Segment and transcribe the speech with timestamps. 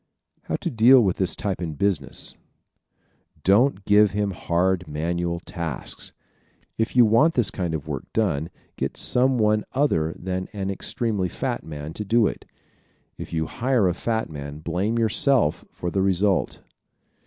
[0.45, 2.33] How to Deal with this Type in Business¶
[3.43, 6.11] Don't give him hard manual tasks.
[6.75, 11.29] If you want this kind of work done get some one other than an extremely
[11.29, 12.45] fat man to do it.
[13.19, 16.61] If you hire a fat man blame yourself for the result.